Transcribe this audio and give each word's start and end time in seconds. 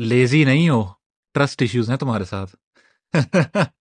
Lazy 0.00 0.44
نہیں 0.44 0.68
ہو. 0.68 0.84
Trust 1.34 1.62
issues 1.62 1.90
ہیں 1.90 1.96
تمہارے 1.96 2.24
ساتھ. 2.24 2.56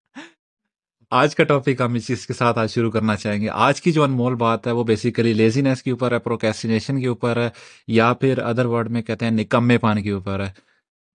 آج 1.12 1.36
کا 1.36 1.44
ٹاپک 1.44 1.82
ہم 1.82 1.94
اس 1.94 2.08
چیز 2.08 2.28
کے 2.28 2.34
ساتھ 2.34 2.60
آج 2.60 2.72
شروع 2.72 2.92
کرنا 2.92 3.16
چاہیں 3.16 3.42
گے. 3.42 3.50
آج 3.50 3.82
کی 3.82 3.92
جو 3.92 4.04
انمول 4.04 4.36
بات 4.36 4.68
ہے 4.68 4.72
وہ 4.72 4.84
بیسیکلی 4.84 5.34
لیزینس 5.34 5.84
کے 5.84 5.92
اوپر 5.92 6.12
ہے 6.12 6.20
پروکیسٹینیشن 6.20 7.02
کے 7.02 7.08
اوپر 7.08 7.38
ہے، 7.38 7.50
یا 7.88 8.14
پھر 8.14 8.38
ادر 8.38 8.66
ورڈ 8.66 8.90
میں 8.90 9.02
کہتے 9.02 9.26
ہیں 9.26 9.32
نکمے 9.32 9.78
پان 9.78 10.02
کے 10.02 10.12
اوپر 10.12 10.40
ہے. 10.40 10.52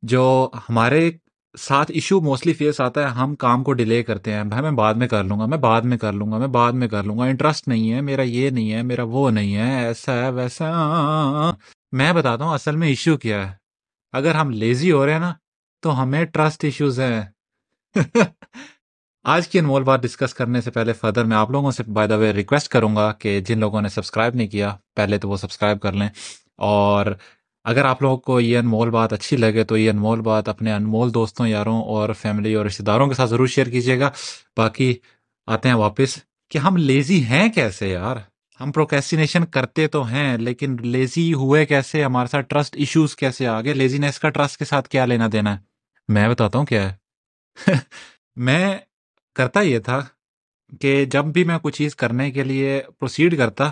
جو 0.02 0.50
ہمارے 0.68 1.10
ساتھ 1.58 1.90
ایشو 1.94 2.20
موسٹلی 2.20 2.52
فیس 2.52 2.80
آتا 2.80 3.00
ہے، 3.00 3.06
ہم 3.06 3.34
کام 3.34 3.64
کو 3.64 3.72
ڈیلے 3.72 4.02
کرتے 4.02 4.32
ہیں. 4.32 4.44
بھائی، 4.44 4.62
میں 4.62 4.70
بعد 4.70 4.94
میں 4.94 5.08
کر 5.08 5.24
لوں 5.24 5.38
گا، 5.40 5.46
میں 5.46 5.58
بعد 5.58 5.82
میں 5.82 5.98
کر 5.98 6.12
لوں 6.12 6.32
گا، 6.32 6.38
میں 6.38 6.46
بعد 6.46 6.72
میں 6.72 6.88
کر 6.88 7.04
لوں 7.04 7.18
گا. 7.18 7.24
انٹرسٹ 7.24 7.68
نہیں 7.68 7.92
ہے، 7.92 8.00
میرا 8.00 8.22
یہ 8.22 8.50
نہیں 8.50 8.72
ہے، 8.72 8.82
میرا 8.82 9.02
وہ 9.02 9.30
نہیں 9.30 9.56
ہے، 9.56 9.84
ایسا 9.86 10.14
ہے 10.14 10.30
ویسا. 10.30 10.70
میں 11.92 12.12
بتاتا 12.12 12.44
ہوں 12.44 12.54
اصل 12.54 12.76
میں 12.76 12.88
ایشو 12.88 13.16
کیا 13.16 13.50
ہے. 13.50 13.63
اگر 14.14 14.34
ہم 14.34 14.50
لیزی 14.50 14.92
ہو 14.92 15.06
رہے 15.06 15.12
ہیں 15.12 15.20
نا، 15.20 15.34
تو 15.82 16.02
ہمیں 16.02 16.24
ٹرسٹ 16.24 16.64
ایشوز 16.64 17.00
ہیں۔ 17.00 17.22
آج 19.24 19.48
کی 19.48 19.58
انمول 19.58 19.82
بات 19.82 20.02
ڈسکس 20.02 20.34
کرنے 20.34 20.60
سے 20.60 20.70
پہلے 20.70 20.92
فردر 20.92 21.24
میں 21.24 21.36
آپ 21.36 21.50
لوگوں 21.50 21.70
سے 21.70 21.82
بائی 21.82 22.08
دا 22.08 22.16
وے 22.16 22.32
ریکویسٹ 22.32 22.68
کروں 22.68 22.96
گا 22.96 23.12
کہ 23.12 23.40
جن 23.40 23.58
لوگوں 23.58 23.82
نے 23.82 23.88
سبسکرائب 23.88 24.34
نہیں 24.34 24.48
کیا، 24.48 24.76
پہلے 24.96 25.18
تو 25.18 25.28
وہ 25.28 25.36
سبسکرائب 25.36 25.80
کر 25.80 25.92
لیں۔ 25.92 26.08
اور 26.56 27.06
اگر 27.64 27.84
آپ 27.84 28.02
لوگوں 28.02 28.16
کو 28.16 28.40
یہ 28.40 28.58
انمول 28.58 28.90
بات 28.90 29.12
اچھی 29.12 29.36
لگے 29.36 29.64
تو 29.64 29.76
یہ 29.76 29.90
انمول 29.90 30.20
بات 30.20 30.48
اپنے 30.48 30.72
انمول 30.72 31.14
دوستوں، 31.14 31.46
یاروں 31.46 31.82
اور 31.82 32.12
فیملی 32.12 32.54
اور 32.54 32.66
رشتے 32.66 32.84
داروں 32.84 33.08
کے 33.08 33.14
ساتھ 33.14 33.30
ضرور 33.30 33.46
شیئر 33.46 33.66
کیجیے 33.66 34.00
گا۔ 34.00 34.10
باقی 34.56 34.94
آتے 35.46 35.68
ہیں 35.68 35.76
واپس 35.76 36.18
کہ 36.50 36.58
ہم 36.58 36.76
لیزی 36.76 37.24
ہیں 37.24 37.52
کیسے 37.52 37.88
یار؟ 37.88 38.16
ہم 38.60 38.72
پروکیسٹینیشن 38.72 39.46
کرتے 39.46 39.86
تو 39.88 40.06
ہیں، 40.06 40.38
لیکن 40.38 40.76
لیزی 40.80 41.34
ہوئے 41.34 41.66
کیسے؟ 41.66 42.04
ہمارے 42.04 42.28
ساتھ 42.28 42.46
ٹرسٹ 42.46 42.76
ایشوز 42.76 43.16
کیسے 43.16 43.46
آ 43.46 43.60
گئے 43.60 43.74
لیزینس 43.74 44.18
کا 44.18 44.30
ٹرسٹ 44.30 44.56
کے 44.56 44.64
ساتھ 44.64 44.88
کیا 44.88 45.06
لینا 45.06 45.28
دینا 45.32 45.56
ہے؟ 45.56 45.60
میں 46.08 46.28
بتاتا 46.28 46.58
ہوں 46.58 46.66
کیا 46.66 46.90
ہے۔ 46.90 46.94
میں 48.36 48.78
کرتا 49.34 49.60
یہ 49.60 49.78
تھا 49.78 50.00
کہ 50.80 51.04
جب 51.04 51.24
بھی 51.24 51.44
میں 51.44 51.58
کوئی 51.58 51.72
چیز 51.72 51.96
کرنے 51.96 52.30
کے 52.30 52.44
لیے 52.44 52.80
پروسیڈ 52.98 53.38
کرتا 53.38 53.64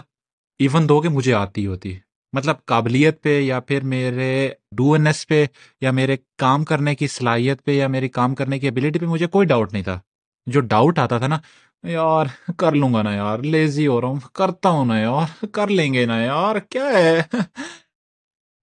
ایون 0.58 0.88
دو 0.88 1.00
کہ 1.00 1.08
مجھے 1.08 1.34
آتی 1.34 1.66
ہوتی۔ 1.66 1.98
مطلب 2.32 2.56
قابلیت 2.64 3.22
پہ 3.22 3.40
یا 3.40 3.60
پھر 3.60 3.84
میرے 3.84 4.50
ڈو 4.76 4.92
این 4.92 5.06
ایس 5.06 5.26
پہ 5.26 5.46
یا 5.80 5.90
میرے 5.90 6.16
کام 6.38 6.64
کرنے 6.64 6.94
کی 6.94 7.06
صلاحیت 7.06 7.64
پہ 7.64 7.70
یا 7.70 7.86
میری 7.86 8.08
کام 8.08 8.34
کرنے 8.34 8.58
کی 8.58 8.68
ابلیٹی 8.68 8.98
پہ 8.98 9.06
مجھے 9.06 9.26
کوئی 9.26 9.46
ڈاؤٹ 9.46 9.72
نہیں 9.72 9.82
تھا۔ 9.82 10.00
جو 10.46 10.60
ڈاؤٹ 10.60 10.98
آتا 10.98 11.18
تھا 11.18 11.26
نا 11.26 11.38
یار، 11.82 12.26
کر 12.56 12.72
لوں 12.72 12.94
گا 12.94 13.02
نا 13.02 13.14
یار 13.14 13.38
لیزی 13.38 13.86
ہو 13.86 14.00
رہا 14.00 14.08
ہوں، 14.08 14.20
کرتا 14.32 14.68
ہوں 14.68 14.84
نا 14.84 14.98
یار، 14.98 15.44
کر 15.52 15.68
لیں 15.68 15.94
گے 15.94 16.06
نا 16.06 16.22
یار، 16.22 16.56
کیا 16.58 16.84
ہے؟ 16.84 17.22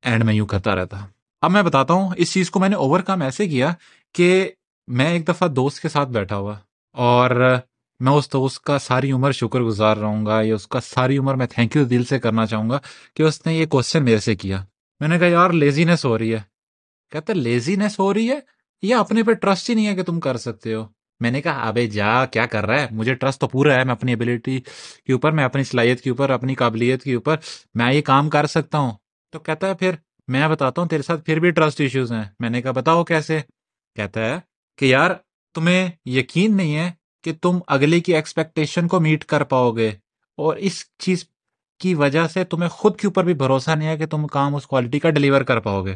اینڈ 0.02 0.24
میں 0.24 0.34
یوں 0.34 0.48
کرتا 0.48 0.76
رہتا۔ 0.76 1.06
اب 1.42 1.52
میں 1.52 1.64
بتاتا 1.64 1.94
ہوں، 1.94 2.10
اس 2.18 2.34
چیز 2.34 2.52
کو 2.52 2.60
میں 2.60 2.70
نے 2.70 2.76
اوور 2.76 3.00
کم 3.00 3.22
ایسے 3.22 3.48
کیا 3.48 3.74
کہ 4.14 4.52
میں 4.88 5.10
ایک 5.10 5.28
دفعہ 5.28 5.48
دوست 5.48 5.80
کے 5.80 5.90
ساتھ 5.90 6.10
بیٹھا 6.10 6.36
ہوا 6.36 6.56
اور 6.94 7.56
میں 8.00 8.12
اس 8.12 8.34
دوست 8.34 8.62
کا 8.62 8.80
ساری 8.80 9.12
عمر 9.12 9.32
شکر 9.32 9.62
گزار 9.62 9.98
رہوں 9.98 10.26
گا، 10.26 10.42
یا 10.42 10.56
اس 10.56 10.68
کا 10.68 10.80
ساری 10.80 11.18
عمر 11.18 11.36
میں 11.36 11.48
تھینک 11.48 11.76
یو 11.76 11.84
دل 11.84 12.04
سے 12.04 12.20
کرنا 12.20 12.46
چاہوں 12.46 12.70
گا 12.70 12.80
کہ 13.14 13.24
اس 13.24 13.46
نے 13.46 13.54
یہ 13.54 13.66
کوشچن 13.66 14.06
میرے 14.06 14.18
سے 14.18 14.36
کیا۔ 14.36 14.66
میں 15.00 15.08
نے 15.08 15.20
کہا، 15.20 15.28
یار 15.28 15.50
لیزینس 15.50 16.06
ہو 16.06 16.18
رہی 16.18 16.34
ہے۔ 16.34 16.42
کہتے 17.12 17.34
لیزینس 17.34 18.00
ہو 18.00 18.14
رہی 18.14 18.30
ہے؟ 18.30 18.40
یا 18.82 19.00
اپنے 19.00 19.24
پہ 19.24 19.34
ٹرسٹ 19.34 19.70
ہی 19.70 19.76
نہیں 19.76 19.88
ہے 19.88 19.96
کہ 19.96 20.04
تم 20.04 20.20
کر 20.20 20.38
سکتے 20.38 20.74
ہو۔ 20.74 20.86
میں 21.20 21.32
نے 21.32 21.42
کہا، 21.42 21.68
ابے 21.68 21.88
جا، 21.88 22.26
کیا 22.26 22.46
کر 22.46 22.66
رہا 22.66 22.82
ہے؟ 22.82 22.88
مجھے 22.92 23.14
ٹرسٹ 23.14 23.42
تو 23.42 23.48
پورا 23.48 23.74
ہے، 23.74 23.84
میں 23.84 23.94
اپنی 23.94 24.14
ابلیٹی 24.14 24.60
کے 25.06 25.14
اوپر، 25.14 25.32
میں 25.32 25.44
اپنی 25.44 25.64
صلاحیت 25.64 26.02
کے 26.02 26.10
اوپر، 26.10 26.30
اپنی 26.30 26.56
قابلیت 26.56 27.04
کے 27.04 27.14
اوپر، 27.14 27.38
میں 27.76 27.94
یہ 27.94 28.02
کام 28.02 28.30
کر 28.30 28.46
سکتا 28.46 28.78
ہوں. 28.78 28.92
تو 29.34 29.40
کہتا 29.40 29.68
ہے، 29.68 29.74
پھر 29.74 29.96
میں 30.28 30.48
بتاتا 30.48 30.82
ہوں 30.82 30.90
تیرے 30.90 31.02
ساتھ 31.02 31.26
پھر 31.26 31.40
بھی 31.40 31.52
ٹرسٹ 31.52 31.82
ایشوز 31.82 32.12
ہیں. 32.12 32.24
میں 32.40 32.50
نے 32.50 32.62
کہا، 32.62 32.72
بتاؤ 32.72 33.04
کیسے؟ 33.04 33.40
کہتا 33.96 34.26
ہے 34.26 34.40
کہ، 34.78 34.86
یار، 34.86 35.12
تمہیں 35.56 35.90
یقین 36.06 36.58
نہیں 36.58 36.76
ہے 36.76 36.92
کہ 37.24 37.34
تم 37.42 37.60
اگلے 37.68 38.00
کی 38.00 38.16
ایکسپیکٹیشن 38.16 38.88
کو 38.88 39.00
میٹ 39.00 39.26
کر 39.26 39.44
پاؤ 39.44 39.72
گے 39.72 39.90
اور 40.38 40.56
اس 40.56 40.84
چیز 40.98 41.26
کی 41.80 41.94
وجہ 41.94 42.28
سے 42.28 42.44
تمہیں 42.44 42.70
خود 42.70 43.00
کے 43.00 43.08
اوپر 43.08 43.24
بھی 43.24 43.34
بھروسہ 43.34 43.72
نہیں 43.72 43.90
ہے 43.90 43.98
کہ 43.98 44.06
تم 44.06 44.28
کام 44.28 44.56
اس 44.56 44.68
کوالٹی 44.68 45.00
کا 45.00 45.10
ڈلیور 45.10 45.42
کر 45.42 45.60
پاؤ 45.60 45.86
گے 45.86 45.96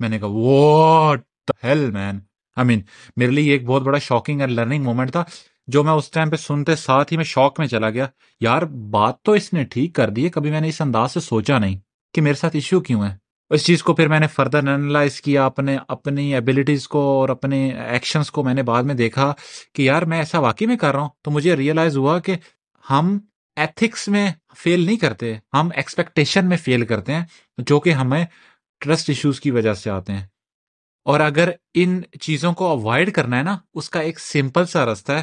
میں 0.00 0.08
نے 0.08 0.18
کہا 0.18 0.28
واٹ 0.28 1.50
ہیل 1.64 1.90
مین 1.90 2.18
آئی 2.56 2.66
مین، 2.66 2.80
میرے 3.16 3.30
لیے 3.30 3.52
ایک 3.52 3.64
بہت 3.64 3.82
بڑا 3.82 3.98
شاکنگ 3.98 4.40
اینڈ 4.40 4.52
لرننگ 4.52 4.84
مومنٹ 4.84 5.12
تھا، 5.12 5.24
جو 5.66 5.82
میں 5.82 5.92
اس 5.92 6.10
ٹائم 6.10 6.30
پہ 6.30 6.36
سنتے 6.36 6.76
ساتھ 6.76 7.12
ہی 7.12 7.16
میں 7.16 7.24
شوق 7.24 7.60
میں 7.60 7.66
چلا 7.66 7.90
گیا۔ 7.90 8.06
یار، 8.40 8.62
بات 8.62 9.22
تو 9.22 9.32
اس 9.32 9.52
نے 9.52 9.64
ٹھیک 9.64 9.94
کر 9.94 10.10
دی 10.10 10.24
ہے، 10.24 10.28
کبھی 10.28 10.50
میں 10.50 10.60
نے 10.60 10.68
اس 10.68 10.80
انداز 10.80 11.12
سے 11.12 11.20
سوچا 11.20 11.58
نہیں 11.58 11.78
کہ 12.14 12.20
میرے 12.20 12.34
ساتھ 12.34 12.56
ایشو 12.56 12.80
کیوں 12.80 13.04
ہے۔ 13.04 13.16
اس 13.50 13.64
چیز 13.64 13.82
کو 13.82 13.94
پھر 13.94 14.08
میں 14.08 14.20
نے 14.20 14.26
فردر 14.26 14.58
انالائز 14.58 15.20
کیا، 15.20 15.46
اپنے 15.46 15.78
اپنی 15.88 16.34
ایبلٹیز 16.34 16.88
کو 16.88 16.98
اور 16.98 17.28
اپنے 17.28 17.70
ایکشنز 17.70 18.30
کو 18.30 18.44
میں 18.44 18.54
نے 18.54 18.62
بعد 18.62 18.82
میں 18.82 18.94
دیکھا 18.94 19.34
کہ 19.74 19.82
یار، 19.82 20.02
میں 20.02 20.18
ایسا 20.18 20.38
واقعی 20.38 20.66
میں 20.66 20.76
کر 20.76 20.92
رہا 20.92 21.00
ہوں۔ 21.00 21.08
تو 21.22 21.30
مجھے 21.30 21.56
ریئلائز 21.56 21.96
ہوا 21.96 22.18
کہ 22.18 22.34
ہم 22.90 23.18
ایتھکس 23.56 24.08
میں 24.08 24.32
فیل 24.56 24.80
نہیں 24.80 24.96
کرتے، 24.96 25.34
ہم 25.54 25.68
ایکسپیکٹیشن 25.74 26.48
میں 26.48 26.56
فیل 26.56 26.86
کرتے 26.86 27.14
ہیں، 27.14 27.24
جو 27.58 27.80
کہ 27.80 27.90
ہمیں 27.90 28.24
ٹرسٹ 28.80 29.10
ایشوز 29.10 29.40
کی 29.40 29.50
وجہ 29.50 29.72
سے 29.72 29.90
آتے 29.90 30.12
ہیں۔ 30.12 30.26
اور 31.04 31.20
اگر 31.20 31.50
ان 31.74 32.02
چیزوں 32.20 32.52
کو 32.52 32.66
اوائڈ 32.66 33.14
کرنا 33.14 33.38
ہے 33.38 33.42
نا، 33.42 33.58
اس 33.74 33.90
کا 33.90 34.00
ایک 34.00 34.20
سمپل 34.20 34.66
سا 34.66 34.86
راستہ 34.86 35.12
ہے 35.12 35.22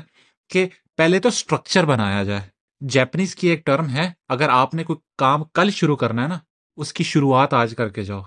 کہ 0.49 0.67
پہلے 0.97 1.19
تو 1.19 1.29
اسٹرکچر 1.29 1.85
بنایا 1.85 2.23
جائے۔ 2.23 2.41
جیپنیز 2.81 3.35
کی 3.35 3.47
ایک 3.47 3.65
ٹرم 3.65 3.89
ہے، 3.89 4.11
اگر 4.29 4.49
آپ 4.49 4.73
نے 4.73 4.83
کوئی 4.83 4.97
کام 5.17 5.43
کل 5.43 5.69
شروع 5.71 5.95
کرنا 5.95 6.23
ہے 6.23 6.27
نا، 6.27 6.39
اس 6.77 6.93
کی 6.93 7.03
شروعات 7.03 7.53
آج 7.53 7.75
کر 7.77 7.89
کے 7.89 8.03
جاؤ۔ 8.03 8.21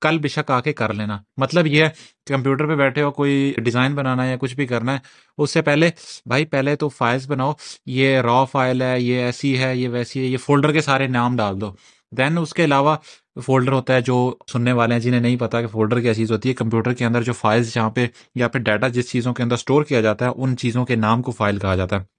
کل 0.00 0.18
بے 0.18 0.28
شک 0.28 0.50
آ 0.50 0.60
کے 0.60 0.72
کر 0.72 0.92
لینا۔ 0.92 1.18
مطلب 1.36 1.66
یہ 1.66 1.84
ہے، 1.84 1.90
کمپیوٹر 2.26 2.66
پہ 2.66 2.74
بیٹھے 2.74 3.02
ہو، 3.02 3.10
کوئی 3.10 3.54
ڈیزائن 3.56 3.94
بنانا 3.94 4.24
ہے 4.24 4.30
یا 4.30 4.36
کچھ 4.40 4.54
بھی 4.54 4.66
کرنا 4.66 4.92
ہے، 4.92 4.98
اس 5.38 5.50
سے 5.50 5.62
پہلے 5.62 5.90
بھائی 6.26 6.44
پہلے 6.44 6.76
تو 6.76 6.88
فائلس 6.88 7.26
بناؤ، 7.26 7.52
یہ 7.86 8.20
را 8.20 8.44
فائل 8.44 8.82
ہے، 8.82 9.00
یہ 9.00 9.22
ایسی 9.22 9.58
ہے، 9.58 9.76
یہ 9.76 9.88
ویسی 9.88 10.20
ہے، 10.20 10.24
یہ 10.24 10.36
فولڈر 10.36 10.72
کے 10.72 10.80
سارے 10.80 11.06
نام 11.06 11.36
ڈال 11.36 11.60
دو۔ 11.60 11.72
دین 12.10 12.38
اس 12.38 12.54
کے 12.54 12.64
علاوہ 12.64 12.96
فولڈر 13.44 13.72
ہوتا 13.72 13.94
ہے 13.94 14.00
جو 14.00 14.34
سننے 14.52 14.72
والے 14.72 14.94
ہیں، 14.94 15.00
جنہیں 15.00 15.20
نہیں 15.20 15.36
پتا 15.36 15.60
کہ 15.60 15.66
فولڈر 15.66 16.00
کیا 16.00 16.14
چیز 16.14 16.32
ہوتی 16.32 16.48
ہے۔ 16.48 16.54
کمپیوٹر 16.54 16.92
کے 16.92 17.04
اندر 17.04 17.22
جو 17.22 17.32
فائلس 17.32 17.74
جہاں 17.74 17.90
پہ 17.90 18.06
یا 18.34 18.48
پھر 18.48 18.60
ڈیٹا 18.60 18.88
جس 18.88 19.10
چیزوں 19.10 19.34
کے 19.34 19.42
اندر 19.42 19.54
اسٹور 19.54 19.84
کیا 19.84 20.00
جاتا 20.00 20.24
ہے، 20.24 20.30
ان 20.36 20.56
چیزوں 20.56 20.84
کے 20.84 20.96
نام 20.96 21.22
کو 21.22 21.30
فائل 21.30 21.58
کہا 21.58 21.74
جاتا 21.74 22.00
ہے۔ 22.00 22.16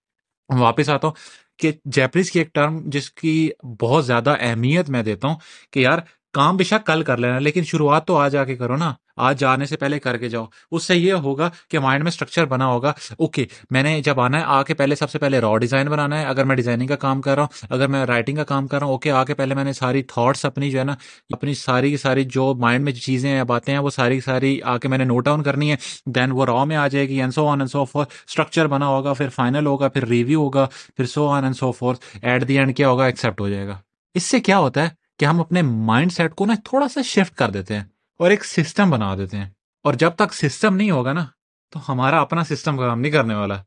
واپس 0.59 0.89
آتا 0.89 1.07
ہوں 1.07 1.15
کہ 1.59 1.71
جیپنیز 1.85 2.31
کی 2.31 2.39
ایک 2.39 2.53
ٹرم 2.53 2.79
جس 2.85 3.11
کی 3.11 3.49
بہت 3.81 4.05
زیادہ 4.05 4.35
اہمیت 4.39 4.89
میں 4.89 5.03
دیتا 5.03 5.27
ہوں 5.27 5.35
کہ 5.71 5.79
یار، 5.79 5.99
کام 6.33 6.57
بے 6.57 6.63
شک 6.63 6.87
کل 6.87 7.03
کر 7.03 7.17
لینا، 7.17 7.39
لیکن 7.39 7.63
شروعات 7.63 8.07
تو 8.07 8.17
آج 8.17 8.35
آ 8.35 8.43
کے 8.43 8.55
کرو 8.55 8.75
نا۔ 8.75 8.93
آج 9.17 9.39
جانے 9.39 9.65
سے 9.65 9.77
پہلے 9.77 9.99
کر 9.99 10.17
کے 10.17 10.29
جاؤ۔ 10.29 10.45
اس 10.71 10.83
سے 10.83 10.95
یہ 10.95 11.13
ہوگا 11.13 11.49
کہ 11.69 11.79
مائنڈ 11.79 12.03
میں 12.03 12.11
اسٹرکچر 12.11 12.45
بنا 12.45 12.65
ہوگا۔ 12.65 12.93
اوکے 13.17 13.45
میں 13.69 13.83
نے 13.83 14.01
جب 14.01 14.19
آنا 14.19 14.39
ہے، 14.39 14.43
آ 14.47 14.63
کے 14.63 14.73
پہلے 14.73 14.95
سب 14.95 15.11
سے 15.11 15.19
پہلے 15.19 15.39
را 15.39 15.57
ڈیزائن 15.57 15.87
بنانا 15.87 16.21
ہے۔ 16.21 16.25
اگر 16.25 16.43
میں 16.43 16.55
ڈیزائننگ 16.55 16.87
کا 16.87 16.95
کام 16.95 17.21
کر 17.21 17.35
رہا 17.35 17.41
ہوں، 17.41 17.67
اگر 17.69 17.87
میں 17.87 18.05
رائٹنگ 18.05 18.35
کا 18.35 18.43
کام 18.43 18.67
کر 18.67 18.77
رہا 18.79 18.85
ہوں 18.85 18.93
اوکے 18.93 19.11
آ 19.11 19.23
کے 19.23 19.33
پہلے 19.33 19.55
میں 19.55 19.63
نے 19.63 19.73
ساری 19.73 20.03
تھاٹس 20.03 20.45
اپنی 20.45 20.71
جو 20.71 20.79
ہے 20.79 20.83
نا، 20.83 20.95
اپنی 21.29 21.53
ساری 21.53 21.89
کی 21.89 21.97
ساری 21.97 22.23
جو 22.23 22.53
مائنڈ 22.59 22.83
میں 22.83 22.91
چیزیں 22.91 23.29
ہیں، 23.29 23.43
باتیں 23.43 23.73
ہیں، 23.73 23.81
وہ 23.81 23.89
ساری 23.89 24.19
ساری 24.19 24.61
آ 24.61 24.77
کے 24.77 24.87
میں 24.87 24.97
نے 24.97 25.03
نوٹ 25.03 25.25
ڈاؤن 25.25 25.43
کرنی 25.43 25.71
ہے 25.71 25.75
دین 26.05 26.31
وہ 26.31 26.45
را 26.45 26.63
میں 26.63 26.75
آ 26.75 26.87
جائے 26.87 27.09
گی 27.09 27.21
and 27.21 27.31
so 27.31 27.47
on 27.47 27.61
and 27.61 27.71
so 27.71 27.85
forth 27.85 28.05
structure 28.27 28.67
بنا 28.67 28.87
ہوگا، 28.87 29.13
پھر 29.13 29.29
فائنل 29.29 29.65
ہوگا، 29.65 29.87
پھر 29.87 30.07
ریویو 30.07 30.39
ہوگا، 30.39 30.67
پھر 30.97 31.05
so 31.05 31.27
on 31.27 31.43
and 31.43 31.55
so 31.55 31.71
forth 31.71 31.95
at 32.21 32.47
the 32.47 32.57
end 32.57 32.77
کیا 32.77 32.89
ہوگا؟ 32.89 33.05
ایکسیپٹ 33.05 33.41
ہو 33.41 33.49
جائے 33.49 33.67
گا۔ 33.67 33.77
اس 34.13 34.23
سے 34.23 34.39
کیا 34.39 34.57
ہوتا 34.57 34.83
ہے 34.83 34.89
کہ 35.19 35.25
ہم 35.25 35.39
اپنے 35.39 35.61
مائنڈ 35.61 36.11
سیٹ 36.11 36.35
کو 36.35 36.45
نا 36.45 36.53
تھوڑا 36.65 36.87
سا 36.87 37.01
شفٹ 37.01 37.35
کر 37.35 37.49
دیتے 37.49 37.75
ہیں۔ 37.75 37.83
اور 38.19 38.31
ایک 38.31 38.45
سسٹم 38.45 38.89
بنا 38.89 39.15
دیتے 39.15 39.37
ہیں۔ 39.37 39.49
اور 39.83 39.93
جب 39.93 40.11
تک 40.11 40.33
سسٹم 40.33 40.75
نہیں 40.75 40.91
ہوگا 40.91 41.13
نا، 41.13 41.25
تو 41.71 41.91
ہمارا 41.91 42.21
اپنا 42.21 42.43
سسٹم 42.43 42.77
کام 42.77 43.01
نہیں 43.01 43.11
کرنے 43.11 43.35
والا۔ 43.35 43.61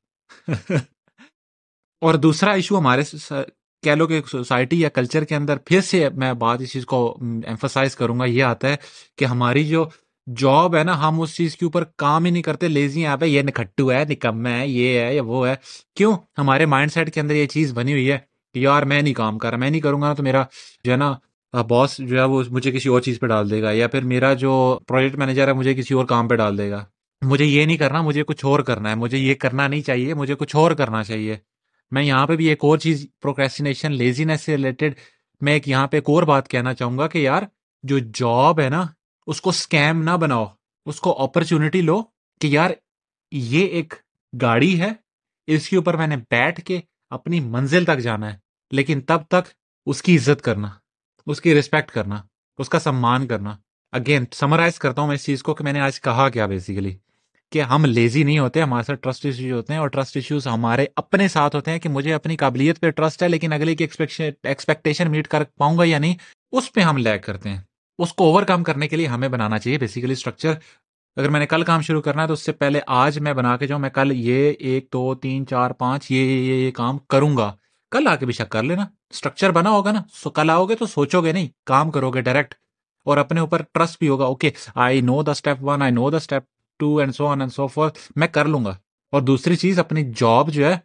اور 2.00 2.14
دوسرا 2.14 2.52
ایشو 2.52 2.78
ہمارے 2.78 3.02
کہہ 3.82 3.92
لو 3.92 4.06
کہ 4.06 4.20
سوسائٹی 4.30 4.80
یا 4.80 4.88
کلچر 4.88 5.24
کے 5.24 5.36
اندر 5.36 5.56
پھر 5.56 5.80
سے 5.80 6.08
میں 6.08 6.32
بات 6.32 6.60
اس 6.60 6.72
چیز 6.72 6.86
کو 6.86 7.18
ایمفسائز 7.46 7.96
کروں 7.96 8.20
گا، 8.20 8.24
یہ 8.24 8.44
آتا 8.44 8.68
ہے 8.68 8.76
کہ 9.18 9.24
ہماری 9.24 9.68
جو 9.68 9.88
جاب 10.36 10.76
ہے 10.76 10.84
نا، 10.84 11.08
ہم 11.08 11.20
اس 11.20 11.34
چیز 11.34 11.56
کے 11.56 11.64
اوپر 11.64 11.84
کام 11.84 12.24
ہی 12.24 12.30
نہیں 12.30 12.42
کرتے۔ 12.42 12.68
لیزی 12.68 13.06
ہیں 13.06 13.26
یہ 13.26 13.42
نکھٹو 13.42 13.92
ہے، 13.92 14.04
نکم 14.04 14.46
ہے، 14.46 14.68
یہ 14.68 15.00
ہے 15.00 15.16
یا 15.16 15.22
وہ 15.22 15.48
ہے۔ 15.48 15.54
کیوں؟ 15.96 16.18
ہمارے 16.38 16.66
مائنڈ 16.66 16.92
سیٹ 16.92 17.14
کے 17.14 17.20
اندر 17.20 17.34
یہ 17.34 17.46
چیز 17.46 17.72
بنی 17.72 17.92
ہوئی 17.92 18.12
ہے 18.12 18.18
کہ 18.54 18.58
یار 18.58 18.82
میں 18.82 19.02
نہیں 19.02 19.14
کام 19.14 19.38
کر 19.38 19.50
رہا، 19.50 19.58
میں 19.58 19.70
نہیں 19.70 19.80
کروں 19.80 20.02
گا 20.02 20.14
تو 20.14 20.22
میرا 20.22 20.44
جو 20.84 20.92
ہے 20.92 20.96
نا 20.96 21.14
باس 21.52 21.98
جو 21.98 22.18
ہے 22.18 22.24
وہ 22.24 22.42
مجھے 22.50 22.72
کسی 22.72 22.88
اور 22.88 23.00
چیز 23.00 23.20
پہ 23.20 23.26
ڈال 23.26 23.50
دے 23.50 23.62
گا 23.62 23.70
یا 23.70 23.88
پھر 23.88 24.02
میرا 24.02 24.34
جو 24.34 24.78
پروجیکٹ 24.86 25.16
مینیجر 25.16 25.48
ہے 25.48 25.52
مجھے 25.52 25.74
کسی 25.74 25.94
اور 25.94 26.04
کام 26.04 26.28
پہ 26.28 26.34
ڈال 26.34 26.58
دے 26.58 26.70
گا۔ 26.70 26.84
مجھے 27.22 27.44
یہ 27.44 27.66
نہیں 27.66 27.76
کرنا، 27.76 28.02
مجھے 28.02 28.24
کچھ 28.24 28.44
اور 28.44 28.60
کرنا 28.60 28.90
ہے، 28.90 28.94
مجھے 28.94 29.18
یہ 29.18 29.34
کرنا 29.34 29.68
نہیں 29.68 29.82
چاہیے، 29.82 30.14
مجھے 30.14 30.34
کچھ 30.34 30.56
اور 30.56 30.70
کرنا 30.70 31.04
چاہیے۔ 31.04 31.36
میں 31.90 32.02
یہاں 32.02 32.26
پہ 32.26 32.36
بھی 32.36 32.46
ایک 32.46 32.58
اور 32.62 32.78
چیز 32.78 33.06
پروکریسٹینیشن 33.22 33.92
لیزینس 33.92 34.40
سے 34.40 34.52
ریلیٹڈ 34.52 34.92
میں 35.40 35.52
ایک 35.52 35.68
یہاں 35.68 35.86
پہ 35.86 35.96
ایک 35.96 36.04
اور 36.08 36.22
بات 36.22 36.48
کہنا 36.48 36.74
چاہوں 36.74 36.98
گا 36.98 37.08
کہ 37.08 37.18
یار، 37.18 37.42
جو 37.82 37.98
جاب 37.98 38.60
ہے 38.60 38.68
نا، 38.68 38.86
اس 39.26 39.40
کو 39.40 39.50
اسکیم 39.50 40.02
نہ 40.02 40.10
بناؤ، 40.10 40.46
اس 40.86 41.00
کو 41.00 41.22
اپرچونٹی 41.22 41.82
لو 41.82 42.02
کہ 42.40 42.46
یار، 42.46 42.70
یہ 43.32 43.66
ایک 43.66 43.94
گاڑی 44.42 44.80
ہے، 44.80 44.90
اس 45.46 45.68
کے 45.68 45.76
اوپر 45.76 45.96
میں 45.96 46.06
نے 46.06 46.16
بیٹھ 46.16 46.60
کے 46.60 46.80
اپنی 47.10 47.40
منزل 47.40 47.84
تک 47.84 47.98
جانا 47.98 48.32
ہے، 48.32 48.38
لیکن 48.70 49.00
تب 49.00 49.18
تک 49.28 49.48
اس 49.86 50.02
کی 50.02 50.16
عزت 50.16 50.42
کرنا۔ 50.42 50.79
اس 51.30 51.40
کی 51.40 51.58
رسپیکٹ 51.58 51.90
کرنا، 51.90 52.22
اس 52.58 52.68
کا 52.68 52.78
سمان 52.78 53.26
کرنا۔ 53.26 53.56
اگین 53.92 54.24
سمرائز 54.32 54.78
کرتا 54.78 55.00
ہوں 55.00 55.08
میں 55.08 55.14
اس 55.14 55.24
چیز 55.24 55.42
کو 55.42 55.54
کہ 55.54 55.64
میں 55.64 55.72
نے 55.72 55.80
آج 55.80 56.00
کہا 56.00 56.28
کیا 56.28 56.46
بیسیکلی 56.46 56.96
کہ 57.52 57.62
ہم 57.62 57.84
لیزی 57.84 58.22
نہیں 58.22 58.38
ہوتے، 58.38 58.62
ہمارے 58.62 58.84
ساتھ 58.84 59.00
ٹرسٹ 59.00 59.26
ایشوز 59.26 59.52
ہوتے 59.52 59.72
ہیں 59.72 59.80
اور 59.80 59.88
ٹرسٹ 59.88 60.16
ایشوز 60.16 60.46
ہمارے 60.46 60.86
اپنے 60.96 61.28
ساتھ 61.28 61.56
ہوتے 61.56 61.70
ہیں 61.70 61.78
کہ 61.78 61.88
مجھے 61.88 62.14
اپنی 62.14 62.36
قابلیت 62.36 62.80
پہ 62.80 62.90
ٹرسٹ 62.90 63.22
ہے 63.22 63.28
لیکن 63.28 63.52
اگلے 63.52 63.74
کی 63.74 63.86
ایکسپیکٹیشن 64.44 65.10
میٹ 65.10 65.28
کر 65.28 65.44
پاؤں 65.44 65.78
گا 65.78 65.84
یا 65.84 65.98
نہیں، 65.98 66.14
اس 66.52 66.72
پہ 66.72 66.80
ہم 66.80 66.96
لیک 66.96 67.24
کرتے 67.24 67.48
ہیں۔ 67.48 67.60
اس 67.98 68.12
کو 68.12 68.24
اوور 68.24 68.42
کم 68.42 68.62
کرنے 68.62 68.88
کے 68.88 68.96
لیے 68.96 69.06
ہمیں 69.06 69.28
بنانا 69.28 69.58
چاہیے 69.58 69.78
بیسیکلی 69.78 70.12
اسٹرکچر 70.12 70.54
اگر 71.16 71.28
میں 71.28 71.40
نے 71.40 71.46
کل 71.46 71.62
کام 71.62 71.80
شروع 71.80 72.02
کرنا 72.02 72.22
ہے 72.22 72.26
تو 72.26 72.32
اس 72.32 72.40
سے 72.40 72.52
پہلے 72.52 72.80
آج 72.86 73.18
میں 73.18 73.32
بنا 73.32 73.56
کے 73.56 73.66
جاؤں 73.66 73.80
میں 73.80 73.90
کل 73.90 74.12
یہ 74.12 74.52
ایک، 74.58 74.88
دو، 74.92 75.14
تین، 75.14 75.46
چار، 75.46 75.70
پانچ 75.70 76.10
یہ 76.10 76.24
یہ 76.24 76.54
یہ 76.54 76.70
کام 76.70 76.98
کروں 76.98 77.36
گا۔ 77.36 77.52
کل 77.90 78.06
آ 78.06 78.16
کے 78.16 78.26
بھی 78.26 78.34
شک 78.34 78.48
کر 78.48 78.62
لینا۔ 78.62 78.84
اسٹرکچر 79.10 79.50
بنا 79.50 79.70
ہوگا 79.70 79.92
نا۔ 79.92 80.02
سو 80.12 80.30
کل 80.30 80.50
آؤ 80.50 80.64
گے 80.66 80.74
تو 80.74 80.86
سوچو 80.86 81.22
گے 81.22 81.32
نہیں۔ 81.32 81.48
کام 81.66 81.90
کرو 81.90 82.10
گے 82.10 82.20
ڈائریکٹ 82.20 82.54
اور 83.04 83.16
اپنے 83.16 83.40
اوپر 83.40 83.62
ٹرسٹ 83.74 83.98
بھی 83.98 84.08
ہوگا۔ 84.08 84.24
Okay 84.24 84.50
I 84.74 85.00
know 85.00 85.22
the 85.22 85.30
step 85.30 85.56
one 85.60 85.82
I 85.82 85.92
know 85.92 86.10
the 86.10 86.16
step 86.16 86.42
two 86.78 86.96
and 86.96 87.14
so 87.14 87.28
and 87.28 87.52
so 87.52 87.66
forth 87.66 87.90
میں 88.16 88.28
کر 88.28 88.44
لوں 88.44 88.64
گا۔ 88.64 88.76
اور 89.12 89.22
دوسری 89.22 89.56
چیز، 89.56 89.78
اپنی 89.78 90.12
جاب 90.16 90.50
جو 90.50 90.66
ہے، 90.66 90.78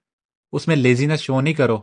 اس 0.52 0.68
میں 0.68 0.76
لیزینس 0.76 1.20
شو 1.20 1.42
نہیں 1.42 1.54
کرو۔ 1.54 1.78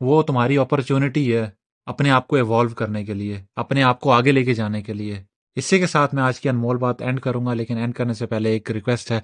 وہ 0.00 0.22
تمہاری 0.22 0.58
اپرچونٹی 0.58 1.36
ہے 1.36 1.50
اپنے 1.86 2.10
آپ 2.10 2.28
کو 2.28 2.36
ایوالو 2.36 2.68
کرنے 2.68 3.04
کے 3.04 3.14
لیے، 3.14 3.40
اپنے 3.56 3.82
آپ 3.82 4.00
کو 4.00 4.12
آگے 4.12 4.32
لے 4.32 4.44
کے 4.44 4.54
جانے 4.54 4.82
کے 4.82 4.92
لیے۔ 4.92 5.22
اسی 5.54 5.78
کے 5.78 5.86
ساتھ 5.86 6.14
میں 6.14 6.22
آج 6.22 6.40
کی 6.40 6.48
انمول 6.48 6.76
بات 6.76 7.02
اینڈ 7.02 7.20
کروں 7.20 7.46
گا، 7.46 7.54
لیکن 7.54 7.76
اینڈ 7.76 7.94
کرنے 7.94 8.14
سے 8.14 8.26
پہلے 8.26 8.50
ایک 8.50 8.70
ریکویسٹ 8.70 9.10
ہے۔ 9.10 9.20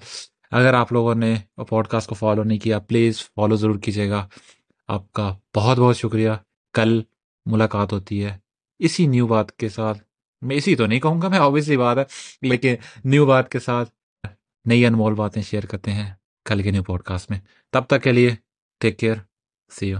اگر 0.51 0.73
آپ 0.73 0.93
لوگوں 0.93 1.15
نے 1.15 1.35
پوڈ 1.55 1.87
کاسٹ 1.87 2.09
کو 2.09 2.15
فالو 2.15 2.43
نہیں 2.43 2.59
کیا 2.59 2.79
پلیز 2.79 3.17
فالو 3.17 3.55
ضرور 3.55 3.79
کیجیے 3.79 4.09
گا۔ 4.09 4.27
آپ 4.91 5.13
کا 5.13 5.37
بہت 5.55 5.77
بہت 5.77 5.97
شکریہ۔ 5.97 6.29
کل 6.73 7.01
ملاقات 7.45 7.93
ہوتی 7.93 8.25
ہے۔ 8.25 8.37
اسی 8.79 9.07
نیو 9.07 9.27
بات 9.27 9.57
کے 9.57 9.69
ساتھ 9.69 9.99
میں 10.41 10.55
اسی 10.55 10.75
تو 10.75 10.85
نہیں 10.85 10.99
کہوں 10.99 11.21
گا، 11.21 11.27
میں 11.27 11.37
آبویسلی 11.37 11.77
بات 11.77 11.97
ہے، 11.97 12.03
لیکن 12.41 12.75
نیو 13.05 13.25
بات 13.25 13.51
کے 13.51 13.59
ساتھ 13.59 13.89
نئی 14.65 14.85
انمول 14.85 15.13
باتیں 15.13 15.41
شیئر 15.41 15.65
کرتے 15.65 15.91
ہیں 15.91 16.13
کل 16.45 16.61
کے 16.61 16.71
نیو 16.71 16.83
پوڈ 16.83 17.01
کاسٹ 17.01 17.31
میں۔ 17.31 17.39
تب 17.69 17.83
تک 17.87 18.03
کے 18.03 18.11
لیے 18.11 18.35
ٹیک 18.79 18.99
کیئر 18.99 19.15
سی 19.79 19.89
یو 19.89 19.97